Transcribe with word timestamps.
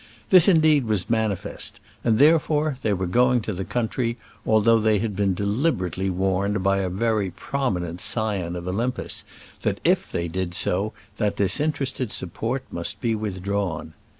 This 0.31 0.47
indeed 0.47 0.85
was 0.85 1.11
manifest, 1.11 1.79
and 2.03 2.17
therefore 2.17 2.75
they 2.81 2.91
were 2.91 3.05
going 3.05 3.39
to 3.41 3.53
the 3.53 3.63
country, 3.63 4.17
although 4.47 4.79
they 4.79 4.97
had 4.97 5.15
been 5.15 5.35
deliberately 5.35 6.09
warned 6.09 6.63
by 6.63 6.79
a 6.79 6.89
very 6.89 7.29
prominent 7.29 8.01
scion 8.01 8.55
of 8.55 8.67
Olympus 8.67 9.23
that 9.61 9.79
if 9.83 10.11
they 10.11 10.27
did 10.27 10.49
do 10.49 10.55
so 10.55 10.93
that 11.17 11.35
disinterested 11.35 12.11
support 12.11 12.63
must 12.71 12.99
be 12.99 13.13
withdrawn. 13.13 13.93